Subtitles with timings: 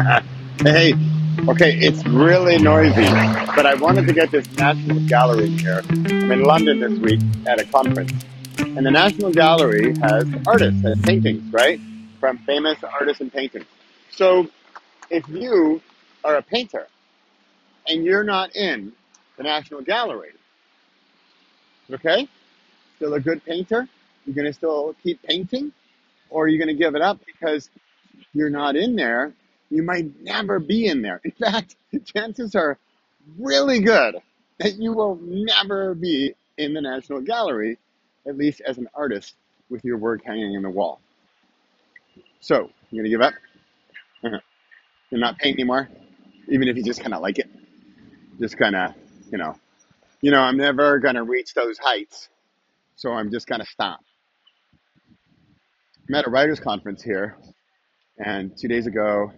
[0.62, 0.94] hey,
[1.48, 3.04] okay, it's really noisy,
[3.54, 5.82] but I wanted to get this National Gallery here.
[5.90, 8.12] I'm in London this week at a conference,
[8.58, 11.80] and the National Gallery has artists and paintings, right?
[12.18, 13.66] From famous artists and paintings.
[14.10, 14.48] So
[15.10, 15.82] if you
[16.24, 16.86] are a painter
[17.86, 18.92] and you're not in
[19.36, 20.32] the National Gallery,
[21.90, 22.26] okay,
[22.96, 23.86] still a good painter,
[24.24, 25.72] you're gonna still keep painting,
[26.30, 27.68] or you're you gonna give it up because
[28.32, 29.32] you're not in there,
[29.70, 31.20] you might never be in there.
[31.24, 32.78] In fact, chances are
[33.38, 34.16] really good
[34.58, 37.78] that you will never be in the National Gallery,
[38.26, 39.34] at least as an artist
[39.70, 41.00] with your work hanging in the wall.
[42.40, 43.34] So, you're gonna give up?
[45.10, 45.88] You're not paying anymore,
[46.48, 47.48] even if you just kind of like it.
[48.38, 48.94] Just kind of,
[49.32, 49.56] you know,
[50.20, 52.28] you know, I'm never gonna reach those heights,
[52.96, 54.00] so I'm just gonna stop.
[56.08, 57.36] I'm at a writers' conference here,
[58.18, 59.32] and two days ago,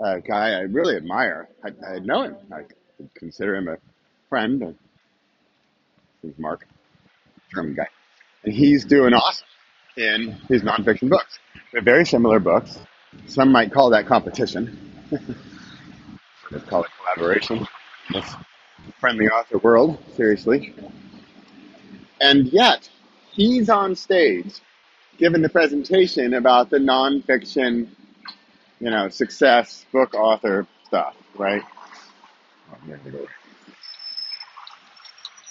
[0.00, 1.48] a guy I really admire.
[1.64, 2.36] I, I know him.
[2.52, 2.62] I
[3.14, 3.76] consider him a
[4.28, 4.62] friend.
[4.62, 4.76] And
[6.22, 6.66] he's Mark,
[7.52, 7.88] German guy,
[8.44, 9.46] and he's doing awesome
[9.96, 11.38] in his nonfiction books.
[11.72, 12.78] They're very similar books.
[13.26, 14.78] Some might call that competition.
[16.50, 17.66] Let's call it collaboration.
[18.12, 18.34] This
[18.98, 20.74] friendly author world, seriously.
[22.20, 22.88] And yet,
[23.32, 24.60] he's on stage
[25.18, 27.88] giving the presentation about the nonfiction,
[28.80, 31.62] you know, success book author stuff, right?
[32.72, 33.12] Oh, there we.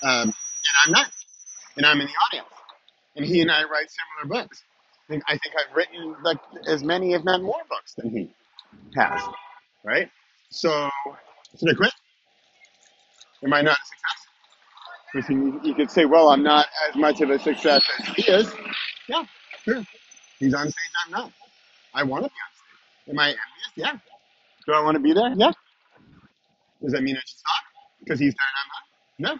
[0.04, 0.34] Um, and
[0.86, 1.08] I'm not,
[1.78, 2.54] and I'm in the audience.
[3.16, 4.64] And he and I write similar books.
[5.10, 8.30] I think, I think I've written like as many, if not more, books than he
[8.96, 9.22] has,
[9.86, 10.10] right?
[10.52, 10.90] So,
[11.60, 11.94] should I quit?
[13.44, 14.28] Am I not a success?
[15.14, 18.24] Because you, you could say, well, I'm not as much of a success as he
[18.32, 18.54] is.
[19.10, 19.24] Yeah,
[19.66, 19.84] sure.
[20.40, 20.76] He's on stage,
[21.08, 21.32] I'm not.
[21.94, 22.49] I want to be on stage.
[23.10, 23.40] Am I envious?
[23.76, 23.94] Yeah.
[24.68, 25.34] Do I want to be there?
[25.36, 25.52] Yeah.
[26.82, 27.64] Does that mean I should stop?
[28.00, 29.40] Because he's there and I'm not?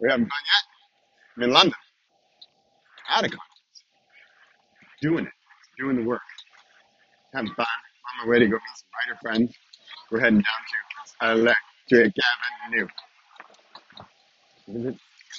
[0.00, 0.64] We haven't gone yet.
[1.36, 1.74] I'm in London,
[3.10, 3.38] at a con,
[5.02, 5.32] doing it,
[5.78, 6.22] doing the work,
[7.34, 7.66] having fun.
[8.20, 9.54] On my way to go meet some writer friends.
[10.10, 12.14] We're heading down to Electric
[12.66, 12.88] Avenue.
[14.68, 14.86] Is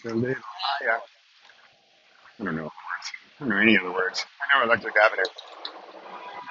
[0.06, 0.92] it a little higher?
[0.98, 1.00] Uh,
[2.40, 2.72] I don't know the words.
[3.40, 4.26] I don't know any of the words.
[4.42, 5.24] I know Electric Avenue.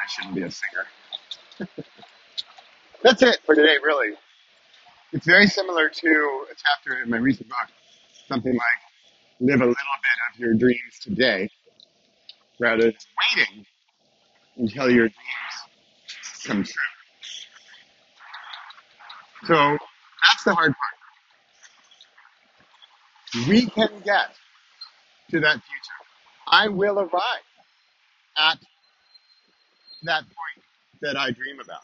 [0.08, 0.86] Shouldn't be a singer.
[3.02, 4.14] That's it for today, really.
[5.12, 7.68] It's very similar to a chapter in my recent book,
[8.28, 8.62] something like
[9.40, 11.50] live a little bit of your dreams today
[12.60, 12.94] rather than
[13.36, 13.66] waiting
[14.58, 15.74] until your dreams
[16.46, 16.82] come true.
[19.46, 19.54] So
[20.26, 20.74] that's the hard
[23.18, 23.48] part.
[23.48, 24.34] We can get
[25.30, 25.98] to that future.
[26.48, 27.44] I will arrive
[28.38, 28.58] at
[30.02, 30.64] that point
[31.00, 31.82] that I dream about,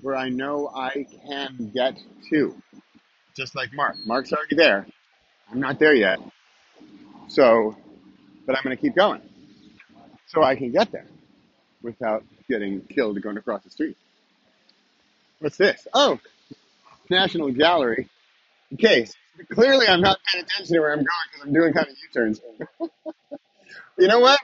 [0.00, 1.98] where I know I can get
[2.30, 2.54] to.
[3.36, 3.96] Just like Mark.
[4.04, 4.86] Mark's already there.
[5.50, 6.18] I'm not there yet.
[7.28, 7.76] So,
[8.46, 9.22] but I'm going to keep going
[10.26, 11.06] so I can get there
[11.82, 13.96] without getting killed going across the street.
[15.40, 15.86] What's this?
[15.92, 16.20] Oh,
[17.10, 18.08] National Gallery.
[18.74, 19.06] Okay,
[19.50, 22.40] clearly I'm not paying attention to where I'm going because I'm doing kind of U-turns.
[23.98, 24.40] You know what?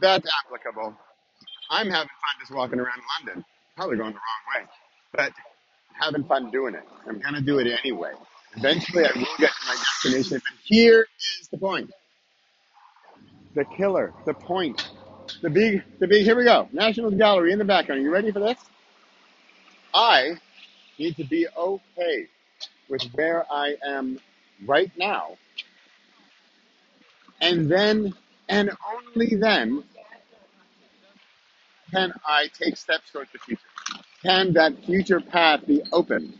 [0.00, 0.96] That's applicable.
[1.70, 3.44] I'm having fun just walking around London.
[3.76, 4.68] Probably going the wrong way,
[5.12, 5.32] but
[6.00, 6.84] having fun doing it.
[7.08, 8.12] I'm gonna do it anyway.
[8.56, 10.42] Eventually, I will get to my destination.
[10.44, 11.06] But here
[11.40, 11.90] is the point:
[13.54, 14.90] the killer, the point,
[15.42, 16.24] the big, the big.
[16.24, 16.68] Here we go.
[16.72, 18.00] National Gallery in the background.
[18.00, 18.58] Are you ready for this?
[19.94, 20.36] I
[20.98, 22.28] need to be okay
[22.88, 24.20] with where I am
[24.66, 25.36] right now,
[27.40, 28.14] and then,
[28.48, 28.70] and
[29.16, 29.84] only then,
[31.94, 33.62] can I take steps towards the future.
[34.24, 36.36] Can that future path be opened?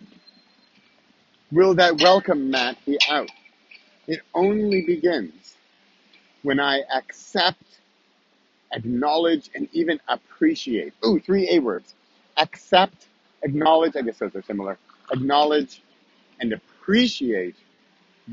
[1.53, 3.31] Will that welcome mat be out?
[4.09, 5.57] It only begins
[6.43, 7.63] when I accept,
[8.73, 10.95] acknowledge, and even appreciate.
[11.07, 11.95] Ooh, three A words.
[12.37, 13.07] Accept,
[13.43, 14.79] acknowledge, I guess those are similar.
[15.13, 15.83] Acknowledge
[16.41, 17.57] and appreciate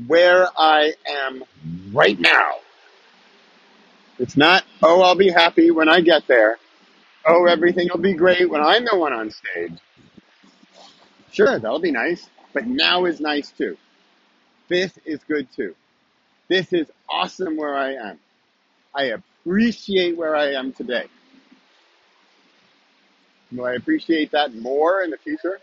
[0.06, 1.44] where I am
[1.92, 2.56] right now.
[4.18, 6.58] It's not, oh, I'll be happy when I get there.
[7.26, 9.78] Oh, everything will be great when I'm the one on stage.
[11.32, 12.28] Sure, that'll be nice.
[12.52, 13.76] But now is nice too.
[14.68, 15.74] This is good too.
[16.48, 18.18] This is awesome where I am.
[18.94, 19.14] I
[19.44, 21.06] appreciate where I am today.
[23.52, 25.58] Will I appreciate that more in the future?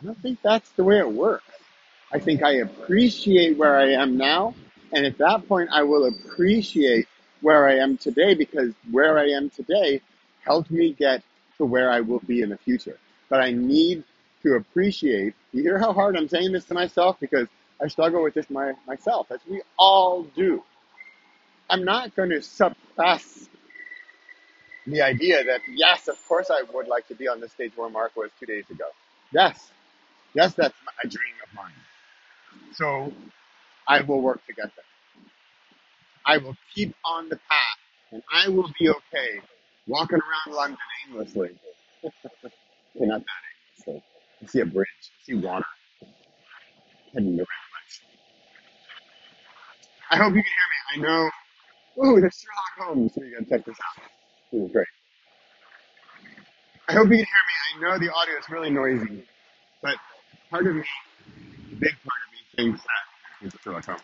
[0.00, 1.44] I don't think that's the way it works.
[2.12, 4.54] I think I appreciate where I am now.
[4.92, 7.08] And at that point, I will appreciate
[7.40, 10.00] where I am today because where I am today
[10.44, 11.22] helped me get
[11.58, 12.98] to where I will be in the future.
[13.28, 14.04] But I need
[14.42, 15.34] to appreciate.
[15.52, 17.48] You hear how hard I'm saying this to myself because
[17.82, 20.62] I struggle with this my, myself, as we all do.
[21.70, 23.48] I'm not going to suppress
[24.86, 27.88] the idea that yes, of course, I would like to be on the stage where
[27.88, 28.84] Mark was two days ago.
[29.32, 29.70] Yes,
[30.34, 31.72] yes, that's a dream of mine.
[32.74, 33.12] So
[33.88, 34.84] I will work to get there.
[36.26, 37.78] I will keep on the path,
[38.12, 39.40] and I will be okay
[39.86, 40.78] walking around London
[41.10, 41.50] aimlessly.
[42.96, 44.04] Okay, not that aimlessly.
[44.42, 44.86] I see a bridge.
[45.02, 45.64] I see water
[47.14, 47.48] heading in the right.
[50.10, 51.08] I hope you can hear me.
[51.08, 51.30] I know.
[52.04, 53.14] Ooh, there's Sherlock Holmes.
[53.14, 54.04] So you gotta check this out.
[54.52, 54.86] This is great.
[56.88, 57.86] I hope you can hear me.
[57.88, 59.24] I know the audio is really noisy,
[59.82, 59.96] but
[60.50, 64.02] part of me, a big part of me, thinks that it's Sherlock Holmes.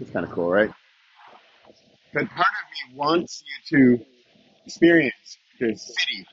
[0.00, 0.70] It's kind of cool, right?
[2.12, 4.04] But part of me wants you to
[4.66, 6.26] experience this city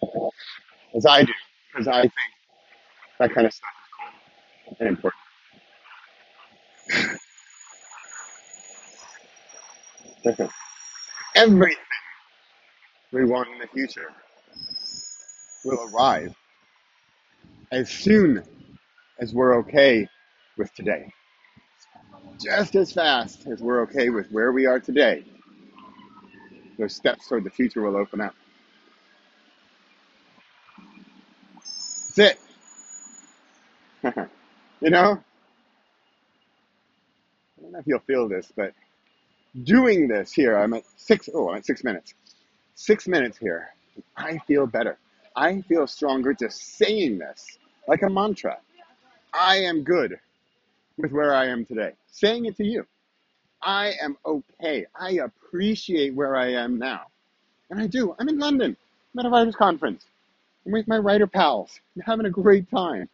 [0.96, 1.34] as I do,
[1.72, 2.14] because I think
[3.20, 3.90] that kind of stuff is
[4.66, 5.22] cool and important.
[11.36, 11.78] Everything
[13.14, 14.12] we want in the future
[15.64, 16.34] will arrive
[17.72, 18.44] as soon
[19.20, 20.08] as we're okay
[20.58, 21.12] with today.
[22.44, 25.24] Just as fast as we're okay with where we are today,
[26.80, 28.34] those steps toward the future will open up.
[32.16, 32.40] That's it.
[34.82, 35.22] you know,
[37.58, 38.74] I don't know if you'll feel this, but
[39.64, 42.14] doing this here, I'm at six, oh, I'm at six minutes.
[42.76, 43.70] Six minutes here.
[44.16, 44.98] I feel better.
[45.36, 48.58] I feel stronger just saying this like a mantra.
[49.34, 50.18] I am good
[50.98, 51.92] with where I am today.
[52.12, 52.86] Saying it to you.
[53.62, 54.86] I am okay.
[55.00, 57.08] I appreciate where I am now.
[57.70, 58.16] And I do.
[58.18, 58.78] I'm in London.
[59.14, 60.06] I'm at a writers' conference.
[60.66, 61.80] I'm with my writer pals.
[61.96, 63.10] I'm having a great time.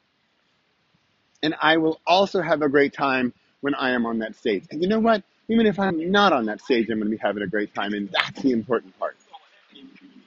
[1.43, 4.65] And I will also have a great time when I am on that stage.
[4.71, 5.23] And you know what?
[5.47, 7.93] Even if I'm not on that stage, I'm going to be having a great time.
[7.93, 9.15] And that's the important part.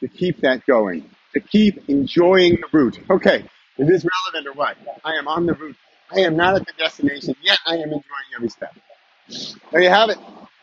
[0.00, 1.08] To keep that going.
[1.34, 3.00] To keep enjoying the route.
[3.10, 3.44] Okay,
[3.78, 4.76] is this relevant or what?
[5.04, 5.76] I am on the route.
[6.10, 8.02] I am not at the destination, yet I am enjoying
[8.34, 8.74] every step.
[9.28, 10.18] There you have it.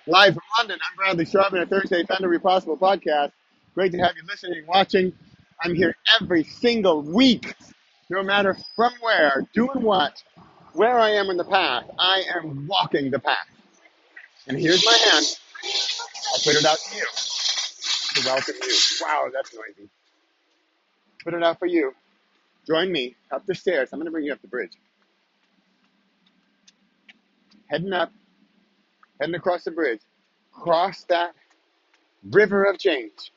[0.08, 3.32] Live from London, I'm Bradley Charbonneau Thursday Thunder Possible podcast.
[3.76, 5.14] Great to have you listening watching.
[5.62, 7.54] I'm here every single week,
[8.10, 10.24] no matter from where, doing what,
[10.74, 11.86] where I am in the path.
[12.00, 13.48] I am walking the path.
[14.48, 15.26] And here's my hand.
[16.34, 17.06] I'll put it out to you
[18.16, 18.76] to welcome you.
[19.02, 19.90] Wow, that's noisy.
[21.24, 21.94] Put it out for you.
[22.66, 23.90] Join me up the stairs.
[23.94, 24.74] I'm going to bring you up the bridge.
[27.68, 28.12] Heading up,
[29.20, 30.02] heading across the bridge.
[30.52, 31.34] Cross that
[32.32, 33.32] river of change.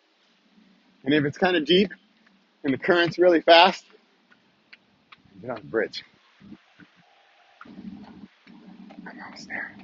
[1.04, 1.92] And if it's kind of deep
[2.64, 3.84] and the current's really fast,
[5.40, 6.04] get on the bridge.
[9.06, 9.76] I'm almost there.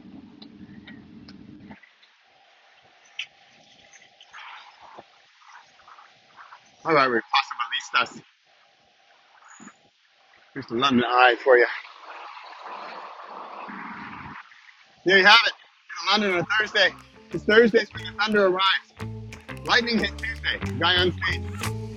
[6.85, 8.20] All right, we're possibilistas.
[10.52, 11.67] Here's the London Eye for you.
[15.06, 15.52] There you have it.
[16.11, 16.90] London on a Thursday.
[17.32, 19.64] It's Thursdays when the thunder arrives.
[19.64, 20.78] Lightning hit Tuesday.
[20.78, 21.42] Guy on stage.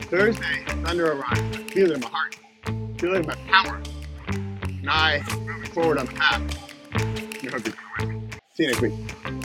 [0.06, 1.40] Thursday, thunder arrives.
[1.40, 2.38] I feel it in my heart.
[2.66, 3.82] I feel it in my power.
[4.28, 6.42] And I moving forward on the path.
[6.94, 7.66] I hope you're with
[8.08, 8.30] me.
[8.54, 9.37] See you next week.